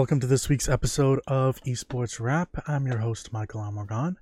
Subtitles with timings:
[0.00, 2.64] Welcome to this week's episode of Esports Wrap.
[2.66, 4.14] I'm your host, Michael Amorgan.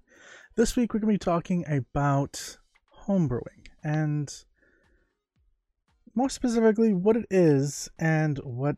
[0.56, 2.58] This week we're going to be talking about
[3.06, 4.28] homebrewing and
[6.16, 8.74] more specifically what it is and what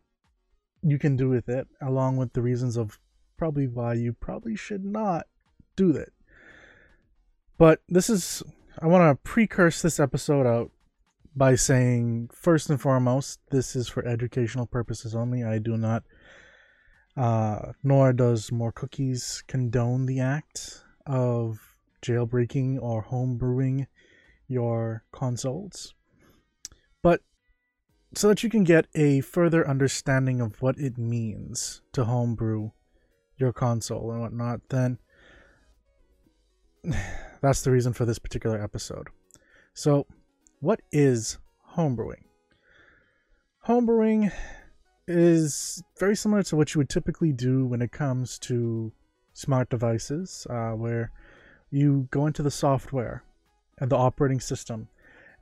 [0.83, 2.99] you can do with it, along with the reasons of
[3.35, 5.25] probably why you probably should not
[5.75, 6.09] do that.
[7.57, 8.43] But this is,
[8.79, 10.69] I want to precurse this episode out
[11.35, 15.43] by saying, first and foremost, this is for educational purposes only.
[15.43, 16.03] I do not
[17.17, 21.59] uh, nor does Moar Cookies condone the act of
[22.01, 23.87] jailbreaking or homebrewing
[24.47, 25.93] your consoles.
[27.01, 27.21] But
[28.15, 32.71] so that you can get a further understanding of what it means to homebrew
[33.37, 34.99] your console and whatnot, then
[37.41, 39.07] that's the reason for this particular episode.
[39.73, 40.05] So,
[40.59, 41.37] what is
[41.75, 42.23] homebrewing?
[43.67, 44.31] Homebrewing
[45.11, 48.91] is very similar to what you would typically do when it comes to
[49.33, 51.11] smart devices, uh, where
[51.69, 53.23] you go into the software
[53.79, 54.87] and the operating system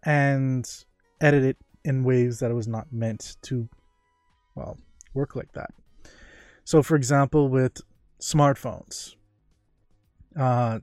[0.04, 0.86] and
[1.22, 3.68] edit it in ways that it was not meant to,
[4.56, 4.78] well,
[5.14, 5.72] work like that.
[6.64, 7.82] So, for example, with
[8.22, 9.16] smartphones,
[10.38, 10.80] uh,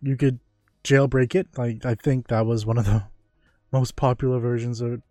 [0.00, 0.38] you could
[0.84, 1.48] jailbreak it.
[1.56, 3.04] Like I think that was one of the
[3.72, 5.02] most popular versions of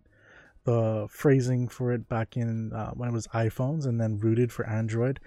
[0.68, 4.68] the phrasing for it back in uh, when it was iPhones and then rooted for
[4.68, 5.18] Android.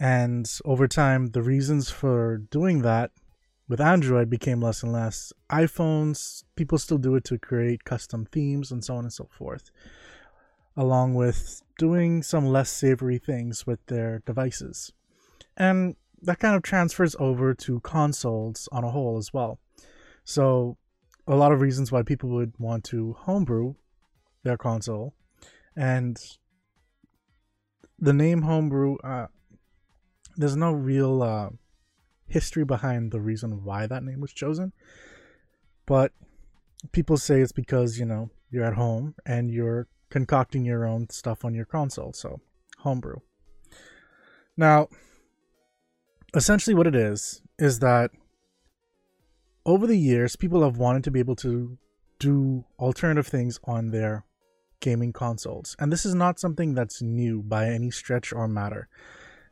[0.00, 3.10] And over time, the reasons for doing that
[3.68, 5.34] with Android became less and less.
[5.50, 9.70] iPhones, people still do it to create custom themes and so on and so forth,
[10.78, 14.92] along with doing some less savory things with their devices.
[15.58, 19.58] And that kind of transfers over to consoles on a whole as well.
[20.24, 20.78] So,
[21.26, 23.74] a lot of reasons why people would want to homebrew
[24.44, 25.14] their console,
[25.76, 26.18] and
[27.98, 28.96] the name homebrew.
[28.98, 29.26] Uh,
[30.36, 31.50] there's no real uh,
[32.26, 34.72] history behind the reason why that name was chosen,
[35.86, 36.12] but
[36.92, 41.44] people say it's because you know you're at home and you're concocting your own stuff
[41.44, 42.40] on your console, so
[42.78, 43.16] homebrew.
[44.56, 44.88] Now,
[46.34, 48.10] essentially, what it is is that
[49.66, 51.78] over the years, people have wanted to be able to
[52.18, 54.24] do alternative things on their
[54.84, 55.74] gaming consoles.
[55.78, 58.86] And this is not something that's new by any stretch or matter.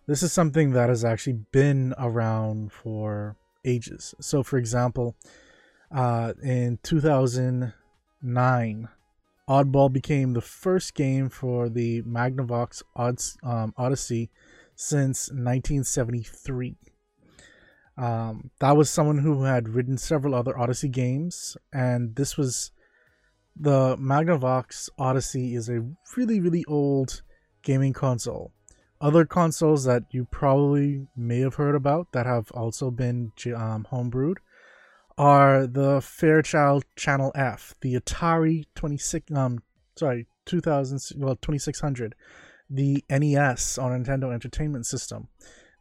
[0.07, 4.15] This is something that has actually been around for ages.
[4.21, 5.17] So, for example,
[5.91, 8.89] uh, in 2009,
[9.49, 12.83] Oddball became the first game for the Magnavox
[13.43, 14.31] um, Odyssey
[14.77, 16.77] since 1973.
[17.97, 22.73] Um, that was someone who had written several other Odyssey games, and this was
[23.57, 25.85] the Magnavox Odyssey is a
[26.17, 27.23] really, really old
[27.63, 28.53] gaming console.
[29.01, 34.37] Other consoles that you probably may have heard about that have also been um, homebrewed
[35.19, 39.59] are the Fairchild Channel F, the Atari 26, um,
[39.97, 42.15] sorry, 2000, well, 2600,
[42.71, 45.29] the NES on Nintendo Entertainment System,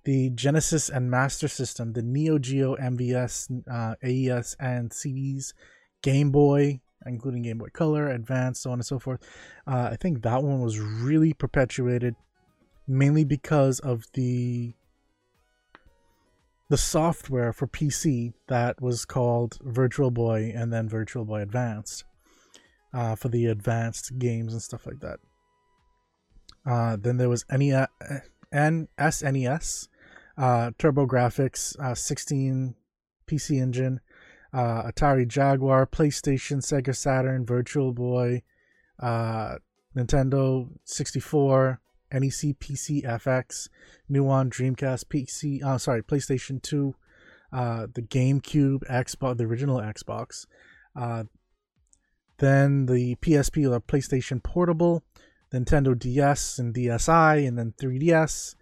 [0.04, 5.54] the Genesis and Master System, the Neo Geo MVS, uh, AES, and CDs,
[6.02, 9.22] Game Boy, including Game Boy Color, Advance, so on and so forth.
[9.68, 12.16] Uh, I think that one was really perpetuated
[12.88, 14.74] mainly because of the
[16.70, 22.06] the software for PC that was called Virtual Boy and then Virtual Boy Advanced
[22.94, 25.20] uh, for the advanced games and stuff like that.
[26.66, 27.88] Uh, then there was NES,
[28.54, 29.88] SNES,
[30.38, 32.76] uh, TurboGrafx, uh, 16
[33.28, 34.00] PC Engine,
[34.54, 38.44] uh, Atari Jaguar, PlayStation, Sega Saturn, Virtual Boy,
[39.00, 39.56] uh,
[39.96, 41.80] Nintendo 64,
[42.14, 43.70] NEC PC FX,
[44.10, 46.96] Nuon Dreamcast PC, uh, sorry, PlayStation 2,
[47.54, 50.46] uh, the GameCube, Xbox, the original Xbox,
[50.96, 51.24] uh,
[52.40, 55.04] then the PSP or PlayStation Portable,
[55.54, 58.56] Nintendo DS and DSi, and then 3DS,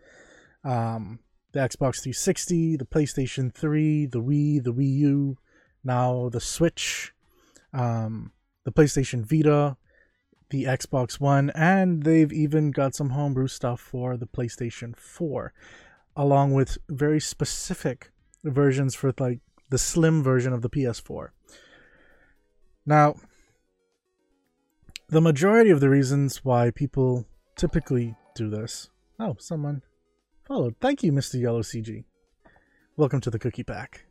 [0.63, 1.19] um,
[1.51, 5.37] the Xbox 360, the PlayStation 3, the Wii, the Wii U,
[5.83, 7.13] now the Switch,
[7.73, 8.31] um,
[8.63, 9.77] the PlayStation Vita,
[10.49, 15.53] the Xbox One, and they've even got some homebrew stuff for the PlayStation 4,
[16.15, 18.11] along with very specific
[18.43, 19.39] versions for like
[19.69, 21.29] the slim version of the PS4.
[22.85, 23.15] Now,
[25.07, 27.25] the majority of the reasons why people
[27.55, 28.89] typically do this.
[29.19, 29.83] Oh, someone
[30.47, 30.75] followed.
[30.79, 31.39] Thank you, Mr.
[31.39, 32.05] Yellow CG.
[32.95, 34.08] Welcome to the cookie pack.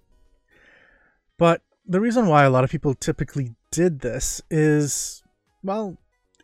[1.38, 5.22] But the reason why a lot of people typically did this is,
[5.62, 5.96] well,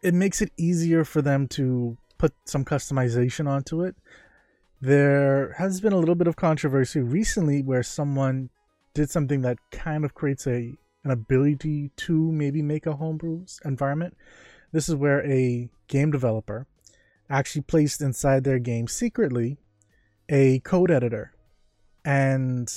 [0.03, 3.97] it makes it easier for them to put some customization onto it.
[4.81, 8.51] There has been a little bit of controversy recently where someone
[8.95, 10.75] did something that kind of creates a
[11.05, 14.17] an ability to maybe make a homebrew environment.
[14.73, 16.67] This is where a game developer
[17.29, 19.59] actually placed inside their game secretly
[20.29, 21.33] a code editor
[22.05, 22.73] and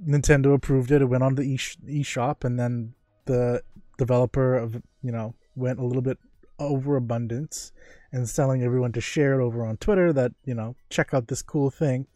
[0.00, 1.02] Nintendo approved it.
[1.02, 2.94] It went on the e eShop, and then
[3.26, 3.62] the
[3.98, 6.18] developer of you know went a little bit
[6.58, 7.72] overabundance
[8.12, 11.42] and selling everyone to share it over on Twitter that you know check out this
[11.42, 12.06] cool thing,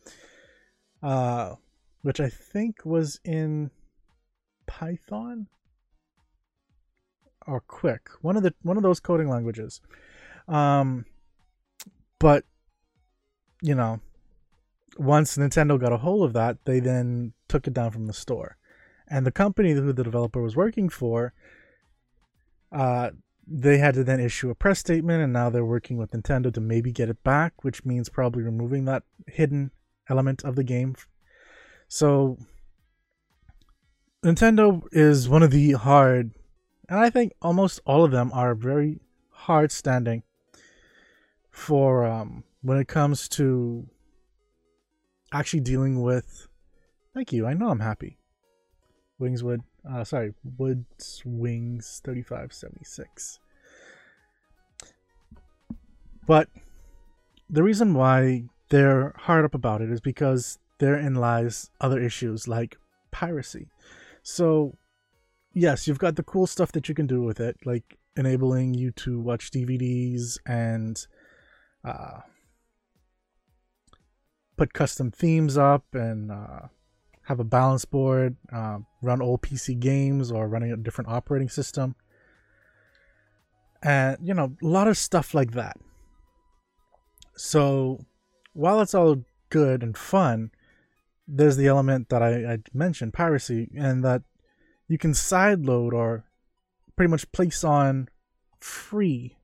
[1.03, 1.55] uh,
[2.03, 3.71] which I think was in
[4.67, 5.49] Python
[7.47, 9.81] or Quick, one of the one of those coding languages.
[10.49, 11.07] Um,
[12.19, 12.45] but
[13.63, 14.01] you know,
[14.99, 18.57] once Nintendo got a hold of that, they then took it down from the store.
[19.09, 21.33] And the company who the developer was working for,
[22.73, 23.11] uh,
[23.47, 26.61] they had to then issue a press statement, and now they're working with Nintendo to
[26.61, 29.71] maybe get it back, which means probably removing that hidden
[30.09, 30.97] element of the game.
[31.87, 32.39] So,
[34.25, 36.33] Nintendo is one of the hard,
[36.89, 38.99] and I think almost all of them are very
[39.31, 40.25] hard standing
[41.53, 43.89] for um, when it comes to
[45.39, 46.49] actually dealing with.
[47.15, 47.47] Thank you.
[47.47, 48.19] I know I'm happy.
[49.21, 49.61] Wingswood.
[49.89, 53.39] Uh, sorry, Woods Wings 3576.
[56.27, 56.49] But
[57.49, 62.77] the reason why they're hard up about it is because therein lies other issues like
[63.13, 63.69] piracy.
[64.23, 64.77] So,
[65.55, 68.91] yes, you've got the cool stuff that you can do with it, like enabling you
[68.91, 71.07] to watch DVDs and
[71.85, 72.21] uh,
[74.57, 76.61] put custom themes up and uh,
[77.23, 81.95] have a balance board, uh, run old PC games or running a different operating system.
[83.83, 85.77] And, you know, a lot of stuff like that.
[87.37, 88.01] So
[88.53, 90.51] while it's all good and fun,
[91.29, 94.23] there's the element that I, I mentioned, piracy, and that
[94.89, 96.25] you can sideload or
[96.97, 98.09] pretty much place on
[98.61, 99.37] free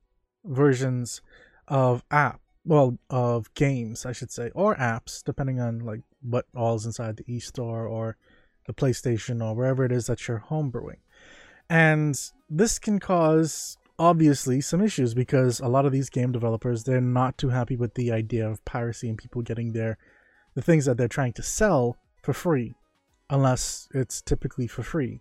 [0.45, 1.21] versions
[1.69, 6.87] of app well of games i should say or apps depending on like what all's
[6.87, 8.17] inside the e-store or
[8.67, 10.99] the playstation or wherever it is that you're homebrewing.
[11.69, 12.19] And
[12.49, 17.39] this can cause obviously some issues because a lot of these game developers they're not
[17.39, 19.99] too happy with the idea of piracy and people getting their
[20.55, 22.75] the things that they're trying to sell for free
[23.31, 25.21] unless it's typically for free.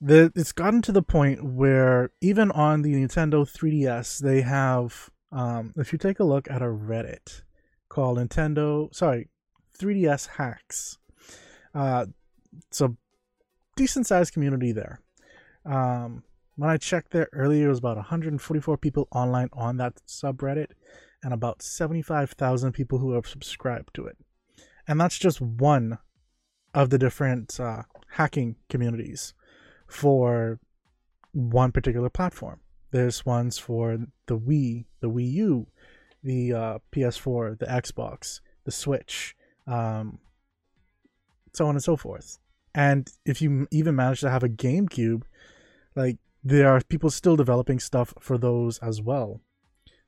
[0.00, 5.72] The, it's gotten to the point where even on the Nintendo 3DS they have um,
[5.76, 7.42] if you take a look at a Reddit
[7.88, 9.28] called Nintendo, sorry,
[9.78, 10.98] 3DS Hacks,
[11.74, 12.06] uh,
[12.68, 12.94] it's a
[13.76, 15.00] decent sized community there.
[15.64, 16.22] Um,
[16.56, 20.70] when I checked there earlier, it was about 144 people online on that subreddit
[21.22, 24.16] and about 75,000 people who have subscribed to it.
[24.88, 25.98] And that's just one
[26.72, 27.82] of the different uh,
[28.12, 29.34] hacking communities
[29.86, 30.60] for
[31.32, 32.60] one particular platform.
[32.90, 35.66] There's ones for the Wii, the Wii U,
[36.22, 40.18] the uh, PS4, the Xbox, the Switch, um,
[41.52, 42.38] so on and so forth.
[42.74, 45.22] And if you even manage to have a GameCube,
[45.94, 49.40] like there are people still developing stuff for those as well.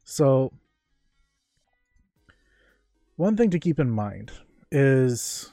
[0.04, 0.52] So
[3.16, 4.30] one thing to keep in mind
[4.70, 5.52] is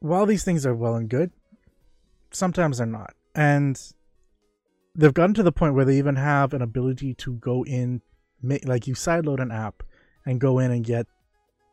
[0.00, 1.32] while these things are well and good,
[2.30, 3.14] sometimes they're not.
[3.34, 3.80] And
[4.98, 8.02] they've gotten to the point where they even have an ability to go in,
[8.42, 9.84] like you sideload an app
[10.26, 11.06] and go in and get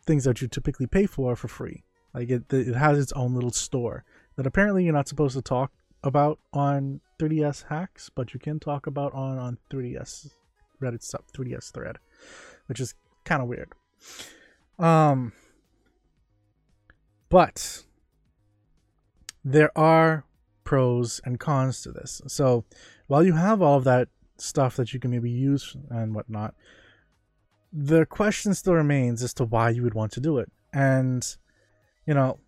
[0.05, 1.83] things that you typically pay for for free.
[2.13, 4.05] Like it, it has its own little store
[4.35, 5.71] that apparently you're not supposed to talk
[6.03, 10.29] about on 3DS hacks, but you can talk about on on 3DS
[10.81, 11.97] Reddit sub 3DS thread,
[12.67, 13.73] which is kind of weird.
[14.77, 15.33] Um,
[17.29, 17.83] but
[19.43, 20.25] there are
[20.65, 22.21] pros and cons to this.
[22.27, 22.65] So
[23.07, 26.53] while you have all of that stuff that you can maybe use and whatnot,
[27.71, 30.51] the question still remains as to why you would want to do it.
[30.73, 31.25] And,
[32.05, 32.39] you know,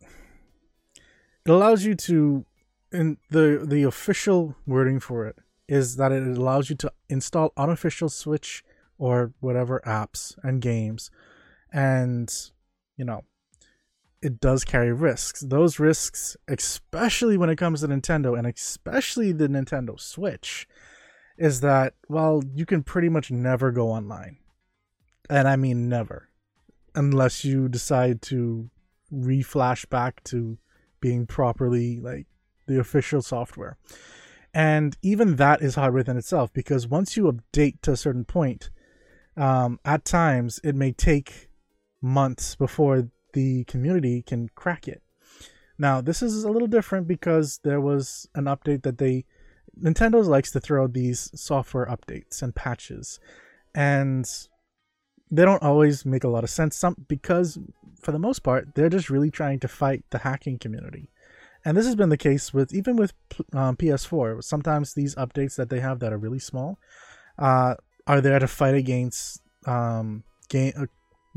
[0.00, 2.46] it allows you to,
[2.92, 5.36] in the the official wording for it
[5.68, 8.64] is that it allows you to install unofficial Switch
[8.98, 11.10] or whatever apps and games,
[11.72, 12.50] and
[12.96, 13.22] you know,
[14.22, 15.40] it does carry risks.
[15.40, 20.68] Those risks, especially when it comes to Nintendo and especially the Nintendo Switch,
[21.38, 24.38] is that, well, you can pretty much never go online.
[25.28, 26.28] And I mean never.
[26.94, 28.70] Unless you decide to
[29.12, 30.58] reflash back to
[31.00, 32.26] being properly like
[32.66, 33.78] the official software.
[34.52, 38.70] And even that is hard within itself because once you update to a certain point,
[39.36, 41.48] um, at times it may take
[42.02, 45.02] months before the community can crack it.
[45.78, 49.24] Now, this is a little different because there was an update that they
[49.80, 53.18] Nintendo likes to throw these software updates and patches,
[53.74, 54.28] and
[55.30, 56.76] they don't always make a lot of sense.
[56.76, 57.58] Some because
[58.02, 61.10] for the most part they're just really trying to fight the hacking community,
[61.64, 63.12] and this has been the case with even with
[63.54, 64.42] um, PS4.
[64.42, 66.78] Sometimes these updates that they have that are really small
[67.38, 67.74] uh,
[68.06, 70.86] are there to fight against um, game uh,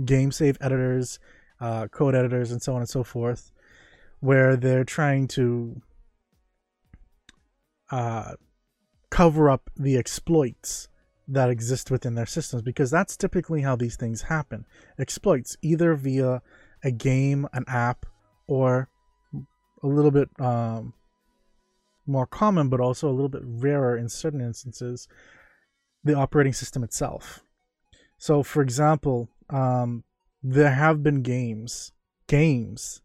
[0.03, 1.19] game save editors,
[1.63, 3.51] uh, code editors, and so on and so forth,
[4.20, 5.82] where they're trying to
[7.89, 8.34] uh,
[9.10, 10.89] cover up the exploits
[11.25, 14.65] that exist within their systems because that's typically how these things happen.
[15.00, 16.41] Exploits either via
[16.84, 18.05] a game an app
[18.46, 18.89] or
[19.82, 20.93] a little bit um,
[22.05, 25.08] more common but also a little bit rarer in certain instances
[26.03, 27.41] the operating system itself.
[28.17, 30.03] So for example um,
[30.43, 31.91] there have been games
[32.27, 33.01] games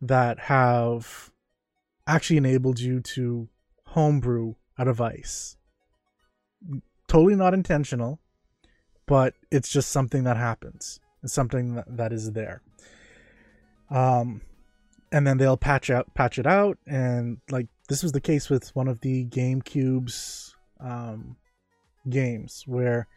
[0.00, 1.30] that have
[2.06, 3.48] actually enabled you to
[3.86, 5.56] homebrew a device.
[7.06, 8.20] Totally not intentional,
[9.06, 11.00] but it's just something that happens.
[11.22, 12.62] It's something that, is there.
[13.90, 14.40] Um,
[15.12, 18.74] and then they'll patch out patch it out, and like this was the case with
[18.76, 21.36] one of the GameCube's um,
[22.08, 23.08] games, where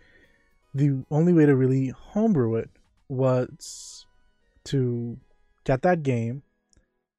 [0.73, 2.71] the only way to really homebrew it
[3.09, 4.05] was
[4.65, 5.17] to
[5.63, 6.43] get that game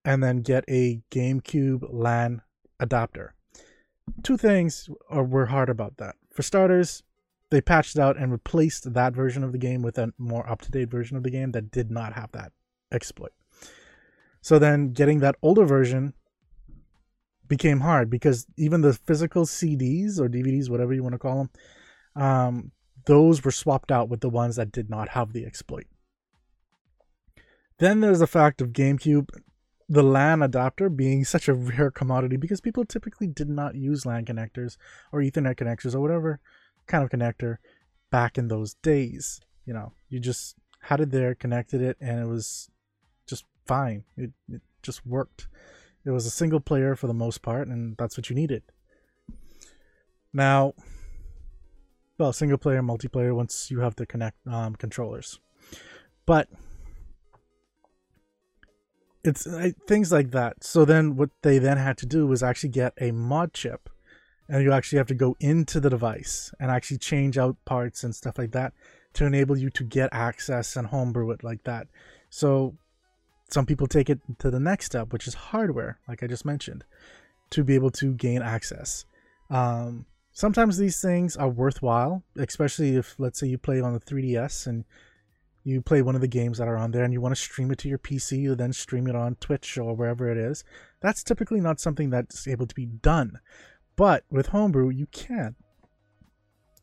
[0.04, 2.42] and then get a GameCube LAN
[2.78, 3.34] adapter
[4.22, 6.16] two things are, were hard about that.
[6.30, 7.02] For starters,
[7.50, 10.70] they patched out and replaced that version of the game with a more up to
[10.70, 12.52] date version of the game that did not have that
[12.92, 13.32] exploit.
[14.40, 16.14] So then getting that older version
[17.48, 22.22] became hard because even the physical CDs or DVDs, whatever you want to call them,
[22.22, 22.72] um,
[23.06, 25.86] those were swapped out with the ones that did not have the exploit.
[27.78, 29.28] Then there's the fact of GameCube
[29.88, 34.24] the LAN adapter being such a rare commodity because people typically did not use LAN
[34.24, 34.76] connectors
[35.12, 36.40] or Ethernet connectors or whatever
[36.86, 37.58] kind of connector
[38.10, 39.40] back in those days.
[39.66, 42.70] You know, you just had it there, connected it, and it was
[43.26, 44.04] just fine.
[44.16, 45.48] It, it just worked.
[46.04, 48.62] It was a single player for the most part, and that's what you needed.
[50.32, 50.74] Now,
[52.18, 55.40] well, single player, multiplayer once you have the connect um, controllers.
[56.26, 56.48] But
[59.24, 60.62] it's uh, things like that.
[60.62, 63.88] So then what they then had to do was actually get a mod chip
[64.48, 68.14] and you actually have to go into the device and actually change out parts and
[68.14, 68.74] stuff like that
[69.14, 71.86] to enable you to get access and homebrew it like that.
[72.28, 72.76] So
[73.50, 76.84] some people take it to the next step, which is hardware, like I just mentioned,
[77.50, 79.06] to be able to gain access.
[79.50, 84.66] Um, sometimes these things are worthwhile, especially if, let's say, you play on the 3DS
[84.66, 84.84] and
[85.62, 87.70] you play one of the games that are on there and you want to stream
[87.70, 90.62] it to your PC, you then stream it on Twitch or wherever it is.
[91.00, 93.38] That's typically not something that's able to be done.
[93.96, 95.54] But with Homebrew, you can.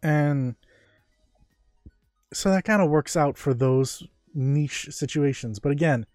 [0.02, 0.56] And
[2.34, 4.02] so that kind of works out for those
[4.34, 5.60] niche situations.
[5.60, 6.06] But again,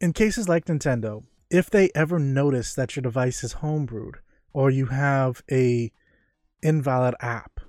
[0.00, 4.16] in cases like Nintendo, if they ever notice that your device is homebrewed
[4.52, 5.92] or you have a
[6.62, 7.60] invalid app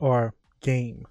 [0.00, 1.06] or game,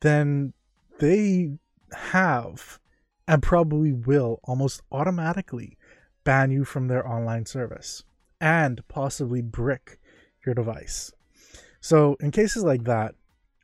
[0.00, 0.52] then
[0.98, 1.58] they
[1.92, 2.78] have
[3.26, 5.76] and probably will almost automatically
[6.24, 8.04] ban you from their online service
[8.40, 9.98] and possibly brick
[10.44, 11.12] your device.
[11.80, 13.14] So, in cases like that,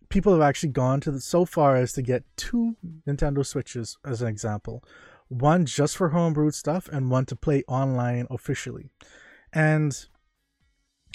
[0.09, 4.23] people have actually gone to the, so far as to get two Nintendo Switches as
[4.23, 4.85] an example
[5.29, 8.91] one just for homebrewed stuff and one to play online officially.
[9.53, 10.07] And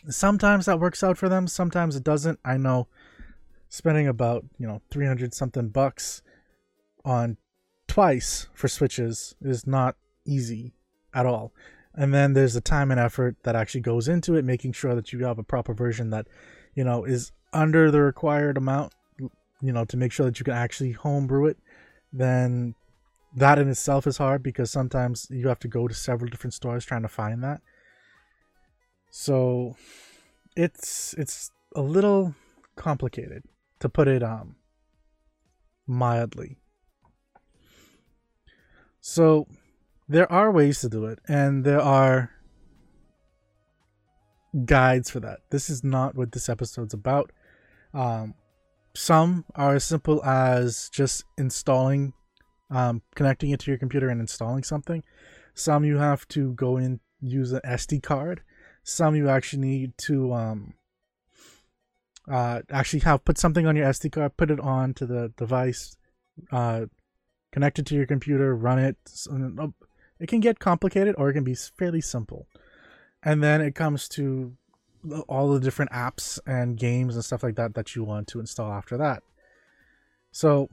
[0.08, 2.40] sometimes that works out for them, sometimes it doesn't.
[2.46, 2.88] I know
[3.70, 6.22] spending about you know 300 something bucks
[7.06, 7.38] on
[7.88, 10.74] twice for switches is not easy
[11.14, 11.54] at all
[11.94, 15.14] and then there's the time and effort that actually goes into it making sure that
[15.14, 16.28] you have a proper version that
[16.76, 20.54] you know is under the required amount you know to make sure that you can
[20.54, 21.58] actually homebrew it
[22.12, 22.74] then
[23.36, 26.86] that in itself is hard because sometimes you have to go to several different stores
[26.86, 27.62] trying to find that
[29.10, 29.76] so
[30.56, 32.36] it's it's a little
[32.76, 33.44] complicated
[33.80, 34.56] to put it um
[35.88, 36.58] mildly.
[39.02, 39.48] So
[40.08, 42.32] there are ways to do it and there are
[44.66, 45.40] guides for that.
[45.50, 47.32] This is not what this episode's about.
[47.94, 48.36] Um
[48.96, 52.14] some are as simple as just installing
[52.72, 55.04] um, connecting it to your computer and installing something.
[55.54, 58.42] Some you have to go in use an SD card.
[58.90, 60.74] Some you actually need to um,
[62.30, 65.98] uh, actually have put something on your SD card, put it on to the device,
[66.52, 66.86] uh,
[67.52, 68.98] connect it to your computer, run it.
[69.30, 69.74] Oh,
[70.20, 72.48] it can get complicated or it can be fairly simple.
[73.24, 74.56] And then it comes to
[75.28, 78.72] all the different apps and games and stuff like that that you want to install
[78.72, 79.24] after that.
[80.32, 80.70] So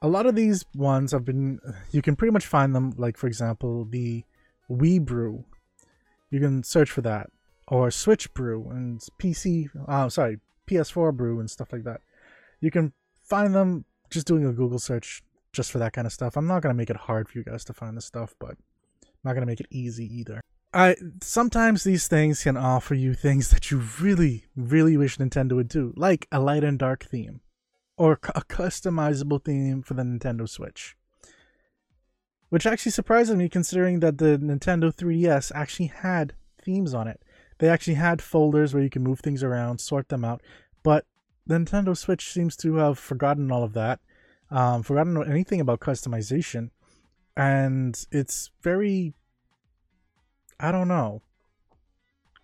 [0.00, 1.58] a lot of these ones have been
[1.90, 4.24] you can pretty much find them like for example the
[4.70, 5.44] Wii Brew.
[6.30, 7.30] You can search for that
[7.66, 12.00] or Switch Brew and PC uh, sorry, PS4 Brew and stuff like that.
[12.60, 12.92] You can
[13.22, 16.36] find them just doing a Google search just for that kind of stuff.
[16.36, 18.50] I'm not going to make it hard for you guys to find this stuff, but
[18.50, 20.40] I'm not going to make it easy either.
[20.72, 25.68] I sometimes these things can offer you things that you really, really wish Nintendo would
[25.68, 27.40] do, like a light and dark theme,
[27.96, 30.94] or a customizable theme for the Nintendo Switch.
[32.48, 37.22] Which actually surprises me considering that the Nintendo 3DS actually had themes on it.
[37.58, 40.42] They actually had folders where you can move things around, sort them out,
[40.82, 41.04] but
[41.46, 44.00] the Nintendo Switch seems to have forgotten all of that,
[44.50, 46.70] um, forgotten anything about customization,
[47.36, 49.14] and it's very
[50.60, 51.22] I don't know,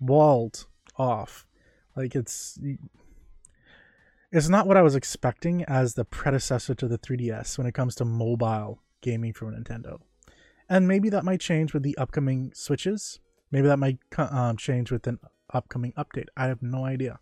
[0.01, 1.47] walled off.
[1.97, 2.59] Like it's
[4.31, 7.95] it's not what I was expecting as the predecessor to the 3DS when it comes
[7.97, 10.01] to mobile gaming from Nintendo.
[10.69, 13.21] And maybe that might change with the upcoming Switches.
[13.53, 15.19] Maybe that might um, change with an
[15.53, 16.27] upcoming update.
[16.37, 17.21] I have no idea.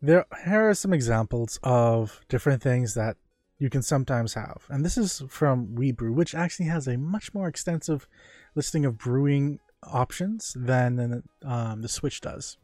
[0.00, 3.16] There, here are some examples of different things that
[3.58, 4.62] you can sometimes have.
[4.68, 8.08] And this is from WiiBrew, which actually has a much more extensive
[8.54, 12.56] listing of brewing options than um, the Switch does.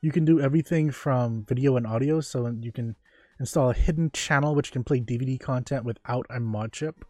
[0.00, 2.96] You can do everything from video and audio, so you can
[3.38, 7.04] install a hidden channel which can play DVD content without a mod chip.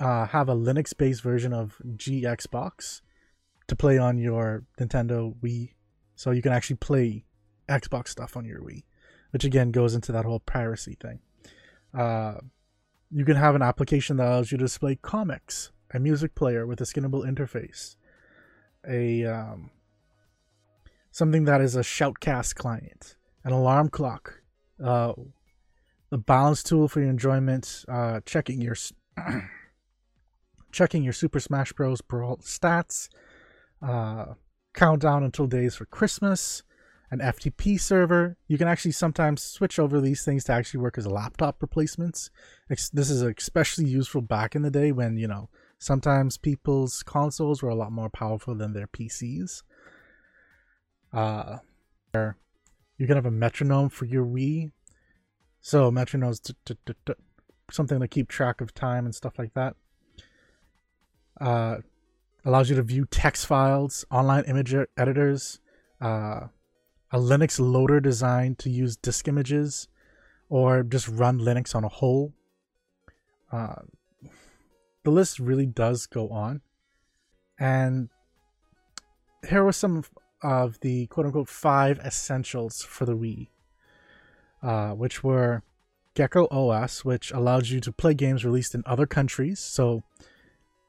[0.00, 3.02] Uh, have a Linux-based version of GXbox
[3.68, 5.74] to play on your Nintendo Wii,
[6.14, 7.26] so you can actually play
[7.68, 8.84] Xbox stuff on your Wii,
[9.30, 11.20] which again goes into that whole piracy thing.
[11.92, 12.36] Uh,
[13.10, 16.80] you can have an application that allows you to display comics, a music player with
[16.80, 17.96] a skinnable interface,
[18.88, 19.70] a um,
[21.10, 24.40] something that is a shoutcast client, an alarm clock,
[24.82, 25.12] uh,
[26.10, 28.76] the balance tool for your enjoyment, uh, checking your
[30.72, 32.00] checking your Super Smash Bros.
[32.00, 33.08] Brawl stats,
[33.82, 34.34] uh,
[34.74, 36.62] countdown until days for Christmas,
[37.10, 38.36] an FTP server.
[38.46, 42.30] You can actually sometimes switch over these things to actually work as laptop replacements.
[42.68, 45.48] This is especially useful back in the day when you know
[45.80, 49.62] Sometimes people's consoles were a lot more powerful than their PCs.
[51.10, 51.56] Uh,
[52.12, 54.72] you can have a metronome for your Wii.
[55.62, 56.54] So metronomes,
[57.70, 59.74] something to keep track of time and stuff like that.
[61.40, 61.76] Uh,
[62.44, 65.58] allows you to view text files, online image editors,
[66.00, 66.48] uh,
[67.12, 69.88] a Linux loader designed to use disk images,
[70.48, 72.32] or just run Linux on a whole.
[73.50, 73.82] Uh,
[75.04, 76.60] the list really does go on.
[77.58, 78.08] And
[79.48, 80.04] here were some
[80.42, 83.48] of the quote unquote five essentials for the Wii,
[84.62, 85.62] uh, which were
[86.14, 89.60] Gecko OS, which allowed you to play games released in other countries.
[89.60, 90.02] So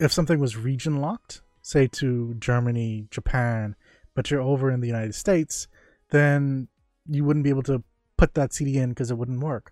[0.02, 3.76] if something was region locked, say to Germany, Japan,
[4.16, 5.68] but you're over in the United States,
[6.10, 6.68] then
[7.08, 7.84] you wouldn't be able to
[8.18, 9.72] put that CD in because it wouldn't work.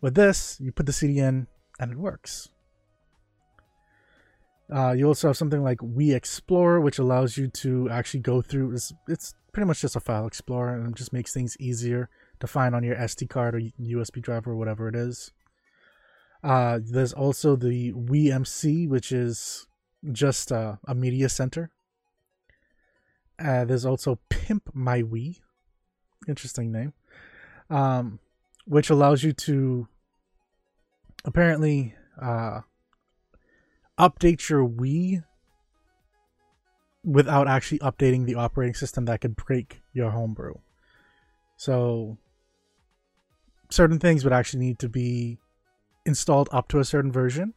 [0.00, 1.48] With this, you put the CD in
[1.80, 2.48] and it works.
[4.72, 8.74] Uh, you also have something like WiiXplorer, which allows you to actually go through.
[8.74, 12.76] It's, it's pretty much just a file explorer, and just makes things easier to find
[12.76, 15.32] on your SD card or USB drive or whatever it is.
[16.42, 19.66] Uh, there's also the Wii MC, which is
[20.12, 21.70] just uh, a media center.
[23.38, 25.38] Uh, there's also Pimp My Wii,
[26.26, 26.92] interesting name,
[27.70, 28.18] um,
[28.66, 29.88] which allows you to
[31.24, 32.60] apparently uh,
[33.98, 35.24] update your Wii
[37.04, 40.54] without actually updating the operating system that could break your homebrew.
[41.56, 42.18] So
[43.70, 45.38] certain things would actually need to be
[46.04, 47.54] installed up to a certain version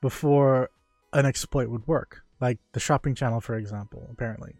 [0.00, 0.70] before
[1.12, 4.56] an exploit would work, like the shopping channel, for example, apparently.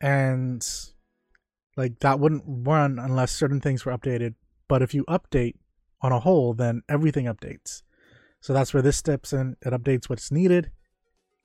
[0.00, 0.66] And
[1.76, 4.34] like that wouldn't run unless certain things were updated.
[4.68, 5.56] But if you update
[6.00, 7.82] on a whole, then everything updates.
[8.40, 9.56] So that's where this steps in.
[9.62, 10.70] It updates what's needed,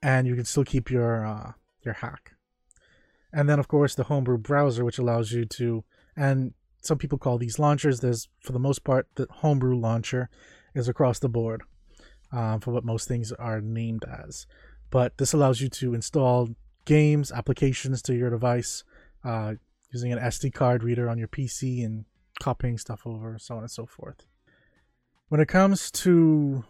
[0.02, 2.34] and you can still keep your uh, your hack.
[3.32, 5.84] And then of course the homebrew browser, which allows you to,
[6.16, 8.00] and some people call these launchers.
[8.00, 10.30] There's for the most part the homebrew launcher
[10.74, 11.64] is across the board
[12.32, 14.46] um, for what most things are named as.
[14.90, 16.50] But this allows you to install
[16.86, 18.84] games, applications to your device
[19.24, 19.56] uh,
[19.92, 22.06] using an SD card reader on your PC and
[22.40, 24.26] copying stuff over, so on and so forth.
[25.28, 26.64] When it comes to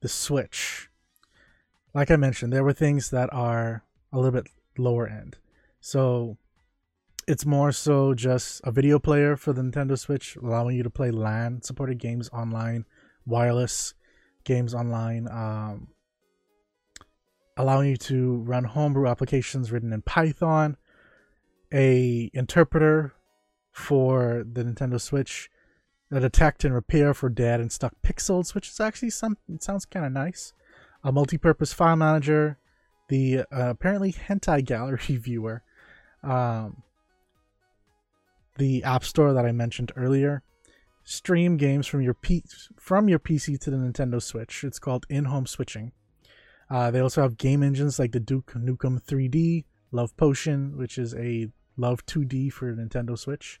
[0.00, 0.88] the Switch,
[1.94, 5.36] like I mentioned, there were things that are a little bit lower end.
[5.80, 6.36] So
[7.30, 11.12] it's more so just a video player for the Nintendo Switch, allowing you to play
[11.12, 12.84] LAN supported games online,
[13.24, 13.94] wireless
[14.42, 15.86] games online, um,
[17.56, 20.76] allowing you to run homebrew applications written in Python,
[21.72, 23.14] a interpreter
[23.70, 25.48] for the Nintendo Switch,
[26.10, 29.84] a detect and repair for dead and stuck pixels, which is actually some it sounds
[29.84, 30.52] kind of nice,
[31.04, 32.58] a multi-purpose file manager,
[33.08, 35.62] the uh, apparently hentai gallery viewer,
[36.24, 36.82] um,
[38.60, 40.42] the app store that I mentioned earlier,
[41.02, 42.44] stream games from your P-
[42.78, 44.62] from your PC to the Nintendo Switch.
[44.62, 45.92] It's called in-home switching.
[46.68, 51.14] Uh, they also have game engines like the Duke Nukem 3D, Love Potion, which is
[51.14, 53.60] a Love 2D for Nintendo Switch,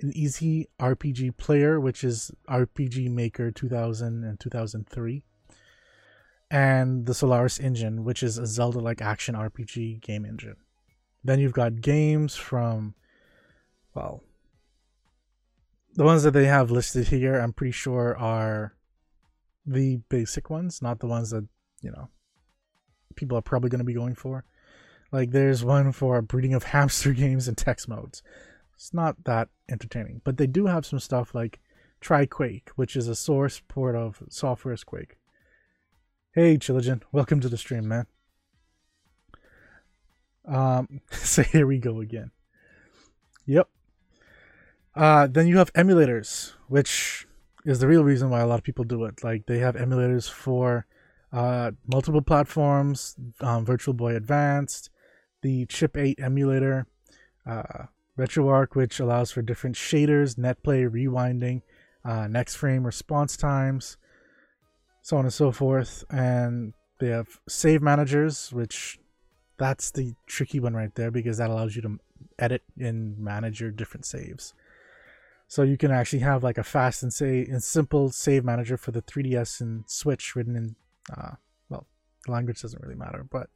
[0.00, 5.22] an Easy RPG Player, which is RPG Maker 2000 and 2003,
[6.50, 10.56] and the Solarus Engine, which is a Zelda like action RPG game engine.
[11.22, 12.94] Then you've got games from,
[13.94, 14.22] well,
[15.98, 18.72] the ones that they have listed here, I'm pretty sure are
[19.66, 21.48] the basic ones, not the ones that,
[21.82, 22.08] you know,
[23.16, 24.44] people are probably going to be going for.
[25.10, 28.22] Like there's one for breeding of hamster games and text modes.
[28.76, 31.58] It's not that entertaining, but they do have some stuff like
[32.00, 35.16] TyrQuake, which is a source port of Software's Quake.
[36.32, 38.06] Hey, Chilogen, welcome to the stream, man.
[40.46, 42.30] Um, so here we go again.
[43.46, 43.68] Yep.
[44.98, 47.28] Uh, then you have emulators, which
[47.64, 49.22] is the real reason why a lot of people do it.
[49.22, 50.86] Like they have emulators for
[51.32, 54.90] uh, multiple platforms, um, Virtual Boy Advanced,
[55.42, 56.88] the Chip 8 emulator,
[57.46, 57.84] uh,
[58.18, 61.62] RetroArch, which allows for different shaders, netplay, rewinding,
[62.04, 63.98] uh, next frame response times,
[65.02, 66.02] so on and so forth.
[66.10, 68.98] And they have save managers, which
[69.58, 71.98] that's the tricky one right there because that allows you to
[72.36, 74.54] edit and manage your different saves.
[75.48, 78.90] So you can actually have like a fast and say and simple save manager for
[78.90, 80.76] the 3DS and Switch written in
[81.10, 81.32] uh,
[81.70, 81.86] well,
[82.26, 83.48] the language doesn't really matter, but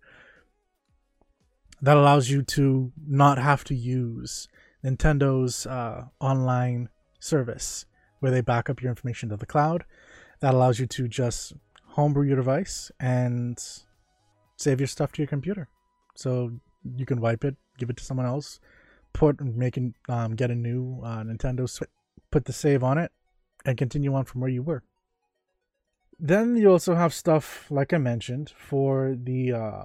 [1.82, 4.48] that allows you to not have to use
[4.82, 6.88] Nintendo's uh, online
[7.20, 7.84] service
[8.20, 9.84] where they back up your information to the cloud.
[10.40, 11.52] That allows you to just
[11.88, 13.58] homebrew your device and
[14.56, 15.68] save your stuff to your computer.
[16.14, 16.52] So
[16.96, 18.60] you can wipe it, give it to someone else,
[19.12, 21.90] put make um, get a new uh, Nintendo Switch,
[22.30, 23.12] put the save on it,
[23.64, 24.82] and continue on from where you were.
[26.18, 29.84] Then you also have stuff like I mentioned for the uh,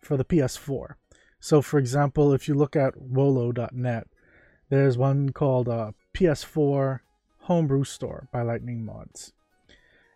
[0.00, 0.94] for the PS4.
[1.40, 4.06] So, for example, if you look at Wolo.net,
[4.68, 7.00] there's one called uh, PS4
[7.42, 9.32] Homebrew Store by Lightning Mods.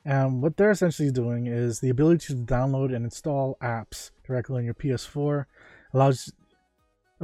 [0.04, 4.64] And what they're essentially doing is the ability to download and install apps directly on
[4.64, 5.46] your PS4
[5.94, 6.30] allows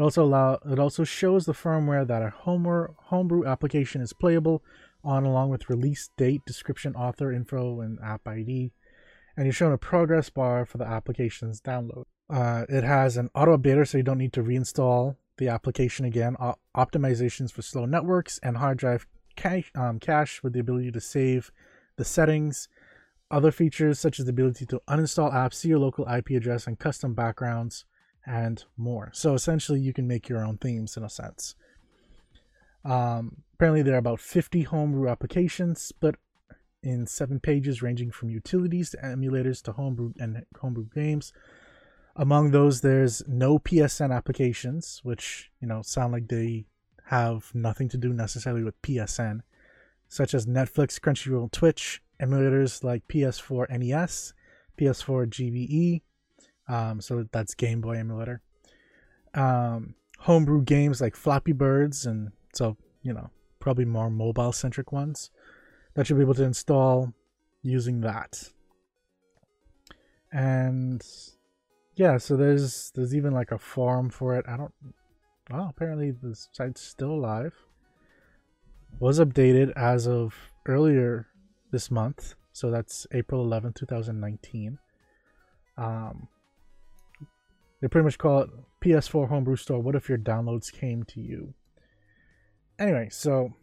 [0.01, 4.63] it also allow it also shows the firmware that a homebrew application is playable
[5.05, 8.73] on along with release date, description, author info, and app ID.
[9.37, 12.05] And you're shown a progress bar for the application's download.
[12.31, 16.35] Uh, it has an auto updater, so you don't need to reinstall the application again.
[16.41, 21.01] O- optimizations for slow networks and hard drive cache, um, cache with the ability to
[21.01, 21.53] save
[21.97, 22.71] the settings.
[23.31, 26.79] Other features such as the ability to uninstall apps, see your local IP address, and
[26.79, 27.85] custom backgrounds,
[28.27, 29.11] and more.
[29.13, 31.55] So essentially, you can make your own themes in a sense.
[32.85, 36.17] Um, apparently, there are about 50 homebrew applications split
[36.83, 41.33] in seven pages, ranging from utilities to emulators to homebrew and homebrew games.
[42.17, 46.67] Among those, there's no PSN applications, which you know sound like they
[47.07, 49.41] have nothing to do necessarily with PSN,
[50.09, 54.35] such as Netflix, Crunchyroll, Twitch, emulators like PS4 NES,
[54.79, 56.03] PS4 GBE,
[56.71, 58.41] um, so that's Game Boy emulator,
[59.35, 65.31] um, homebrew games like Flappy Birds, and so you know probably more mobile centric ones
[65.95, 67.13] that you'll be able to install
[67.63, 68.51] using that.
[70.33, 71.05] And
[71.97, 74.45] yeah, so there's there's even like a forum for it.
[74.49, 74.73] I don't.
[75.51, 77.55] Well, apparently the site's still alive.
[79.01, 80.35] Was updated as of
[80.67, 81.27] earlier
[81.73, 84.79] this month, so that's April 11, 2019.
[85.77, 86.29] Um,
[87.81, 88.51] they pretty much call it
[88.83, 89.81] PS4 Homebrew Store.
[89.81, 91.55] What if your downloads came to you?
[92.79, 93.55] Anyway, so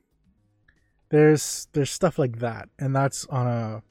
[1.10, 3.84] there's there's stuff like that, and that's on a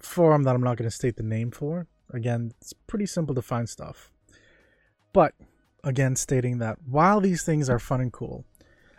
[0.00, 3.42] forum that I'm not going to state the name for again, it's pretty simple to
[3.42, 4.10] find stuff.
[5.12, 5.34] But
[5.84, 8.44] again stating that while these things are fun and cool,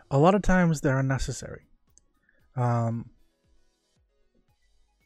[0.10, 1.64] a lot of times they're unnecessary.
[2.56, 3.12] Um,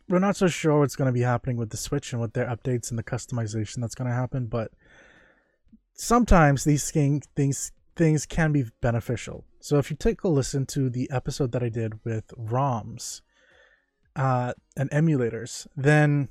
[0.07, 2.45] we're not so sure what's going to be happening with the Switch and with their
[2.45, 4.71] updates and the customization that's going to happen, but
[6.01, 9.45] sometimes these thing, things things can be beneficial.
[9.59, 13.21] So if you take a listen to the episode that I did with ROMs
[14.15, 16.29] uh, and emulators, then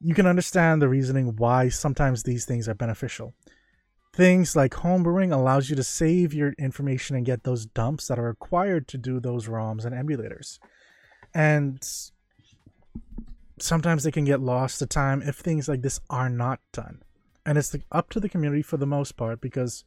[0.00, 3.34] you can understand the reasoning why sometimes these things are beneficial.
[4.14, 8.24] Things like homebrewing allows you to save your information and get those dumps that are
[8.24, 10.58] required to do those ROMs and emulators.
[11.34, 11.86] And
[13.58, 17.02] sometimes they can get lost to time if things like this are not done.
[17.44, 19.84] And it's the, up to the community for the most part because,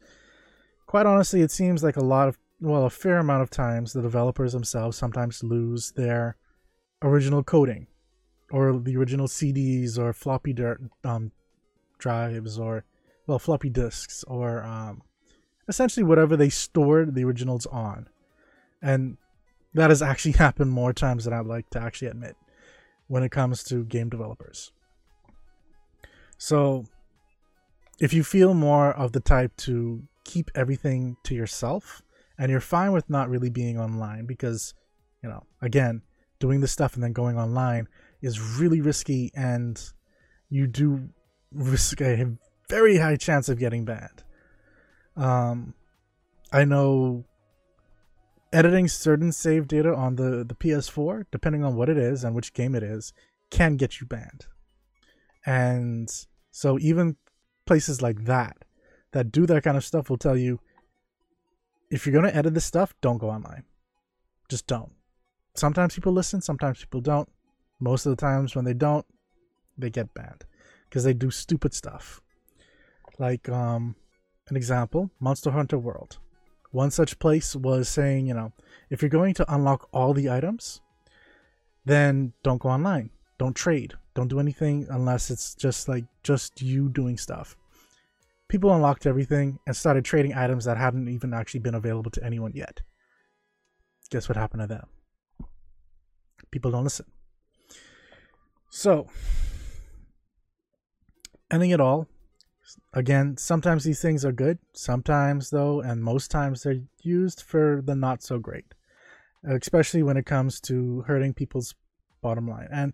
[0.88, 4.02] quite honestly, it seems like a lot of, well, a fair amount of times the
[4.02, 6.36] developers themselves sometimes lose their
[7.02, 7.88] original coding
[8.52, 11.32] or the original CDs or floppy dirt, um,
[12.00, 12.86] drives or
[13.28, 15.02] well floppy disks or um,
[15.68, 18.08] essentially whatever they stored the originals on.
[18.82, 19.18] And
[19.74, 22.36] that has actually happened more times than i'd like to actually admit
[23.08, 24.72] when it comes to game developers.
[26.38, 26.86] So
[27.99, 32.01] if you feel more of the type to keep everything to yourself
[32.38, 34.73] and you're fine with not really being online because
[35.21, 36.01] you know again
[36.39, 37.88] doing this stuff and then going online
[38.21, 39.91] is really risky and
[40.49, 41.10] you do
[41.51, 42.25] risk a
[42.69, 44.23] very high chance of getting banned.
[45.15, 45.73] Um,
[46.51, 47.25] I know
[48.51, 52.53] editing certain save data on the, the PS4, depending on what it is and which
[52.53, 53.13] game it is,
[53.49, 54.47] can get you banned.
[55.45, 56.10] And
[56.51, 57.17] so even
[57.65, 58.58] places like that
[59.12, 60.60] that do that kind of stuff will tell you
[61.89, 63.63] if you're going to edit this stuff, don't go online.
[64.49, 64.91] Just don't.
[65.56, 67.30] Sometimes people listen, sometimes people don't.
[67.80, 69.06] Most of the times when they don't,
[69.78, 70.45] they get banned
[70.89, 72.21] because they do stupid stuff.
[73.19, 73.95] Like um,
[74.49, 76.17] an example, Monster Hunter World.
[76.71, 78.52] One such place was saying, you know,
[78.89, 80.82] if you're going to unlock all the items,
[81.86, 83.12] then don't go online.
[83.38, 83.93] Don't trade.
[84.15, 87.56] Don't do anything unless it's just like just you doing stuff.
[88.47, 92.52] People unlocked everything and started trading items that hadn't even actually been available to anyone
[92.54, 92.82] yet.
[94.12, 94.88] Guess what happened to them?
[96.52, 97.08] People don't listen.
[98.69, 99.08] So,
[101.49, 102.08] ending it all,
[102.93, 104.60] again, sometimes these things are good.
[104.73, 108.65] Sometimes, though, and most times they're used for the not so great,
[109.47, 111.73] especially when it comes to hurting people's
[112.21, 112.67] bottom line.
[112.71, 112.93] And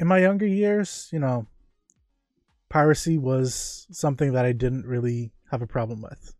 [0.00, 1.46] in my younger years, you know,
[2.68, 6.34] piracy was something that I didn't really have a problem with.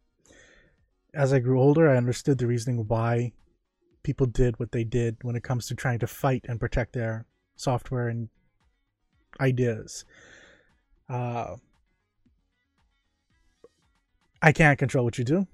[1.15, 3.33] As I grew older, I understood the reasoning why
[4.03, 7.27] people did what they did when it comes to trying to fight and protect their
[7.57, 8.29] software and
[9.41, 10.05] ideas.
[11.09, 11.57] Uh,
[14.43, 15.47] I can't control what you do.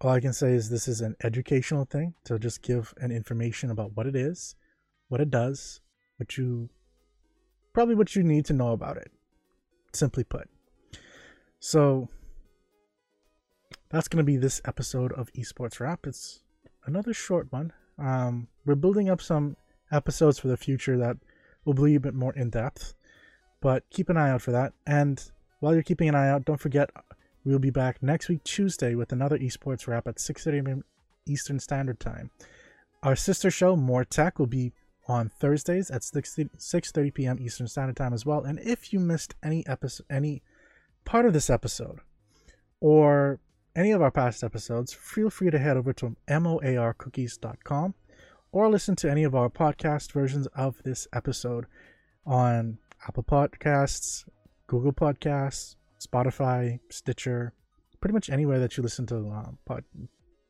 [0.00, 3.70] All I can say is this is an educational thing to just give an information
[3.70, 4.56] about what it is,
[5.08, 5.80] what it does,
[6.16, 6.70] what you
[7.72, 9.10] probably what you need to know about it.
[9.92, 10.48] Simply put.
[11.58, 12.08] So
[13.90, 16.06] that's going to be this episode of Esports Wrap.
[16.06, 16.42] It's
[16.86, 17.72] another short one.
[17.98, 19.56] Um, we're building up some
[19.92, 21.16] episodes for the future that
[21.64, 22.94] will be a bit more in depth,
[23.60, 24.72] but keep an eye out for that.
[24.86, 25.22] And
[25.58, 26.90] while you're keeping an eye out, don't forget
[27.44, 30.84] We'll be back next week, Tuesday, with another esports wrap at 6:30 p.m.
[31.26, 32.30] Eastern Standard Time.
[33.02, 34.72] Our sister show, Moar Tech, will be
[35.10, 37.38] on Thursdays at 6:30 p.m.
[37.40, 38.44] Eastern Standard Time as well.
[38.44, 40.42] And if you missed any episode, any
[41.04, 41.98] part of this episode,
[42.80, 43.40] or
[43.74, 47.94] any of our past episodes, feel free to head over to moarcookies.com
[48.52, 51.66] or listen to any of our podcast versions of this episode
[52.24, 54.28] on Apple Podcasts,
[54.68, 57.52] Google Podcasts, Spotify, Stitcher,
[58.00, 59.84] pretty much anywhere that you listen to uh, pod,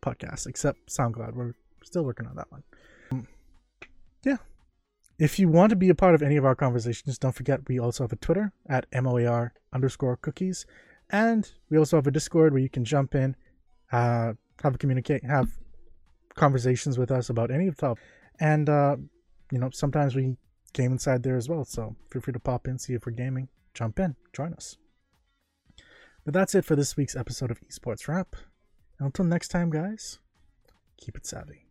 [0.03, 1.33] podcasts, except SoundCloud.
[1.33, 2.63] We're still working on that one.
[3.11, 3.27] Um,
[4.25, 4.37] yeah.
[5.21, 7.79] If you want to be a part of any of our conversations, don't forget we
[7.79, 10.65] also have a Twitter at MOAR underscore cookies.
[11.11, 13.37] And we also have a Discord where you can jump in,
[13.93, 15.51] uh, have a communicate, have
[16.37, 18.07] conversations with us about any of the topics.
[18.41, 18.97] And, uh,
[19.53, 20.39] you know, sometimes we
[20.73, 21.67] game inside there as well.
[21.67, 24.79] So feel free to pop in, see if we're gaming, jump in, join us.
[26.25, 28.37] But that's it for this week's episode of Esports Wrap.
[28.99, 30.19] And until next time, guys,
[30.97, 31.70] keep it savvy.